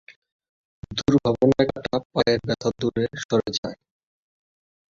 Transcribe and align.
দুর্ভাবনায় 0.97 1.67
কাটা 1.71 1.95
পায়ের 2.11 2.39
ব্যথা 2.45 2.69
দূরে 2.79 3.03
সরে 3.21 3.49
যায়। 3.57 3.77